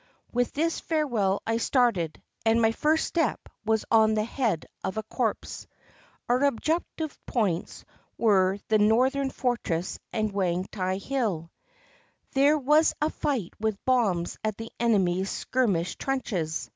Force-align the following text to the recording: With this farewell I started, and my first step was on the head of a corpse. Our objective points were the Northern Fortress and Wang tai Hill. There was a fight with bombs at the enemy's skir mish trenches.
With 0.33 0.53
this 0.53 0.79
farewell 0.79 1.43
I 1.45 1.57
started, 1.57 2.19
and 2.43 2.59
my 2.59 2.71
first 2.71 3.05
step 3.05 3.39
was 3.65 3.85
on 3.91 4.15
the 4.15 4.23
head 4.23 4.65
of 4.83 4.97
a 4.97 5.03
corpse. 5.03 5.67
Our 6.27 6.43
objective 6.45 7.15
points 7.27 7.85
were 8.17 8.57
the 8.67 8.79
Northern 8.79 9.29
Fortress 9.29 9.99
and 10.11 10.31
Wang 10.31 10.63
tai 10.71 10.97
Hill. 10.97 11.51
There 12.31 12.57
was 12.57 12.95
a 12.99 13.11
fight 13.11 13.53
with 13.59 13.77
bombs 13.85 14.39
at 14.43 14.57
the 14.57 14.71
enemy's 14.79 15.29
skir 15.29 15.69
mish 15.69 15.97
trenches. 15.97 16.67